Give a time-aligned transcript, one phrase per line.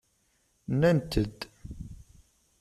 [0.73, 1.39] Nnant-d.